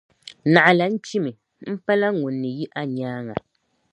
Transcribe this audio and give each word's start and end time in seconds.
Naɣila 0.53 0.85
n 0.93 0.95
kpimi, 1.03 1.31
m 1.73 1.75
pala 1.85 2.07
ŋun 2.19 2.35
ni 2.41 2.49
yi 2.57 2.65
anyaaŋa. 2.79 3.35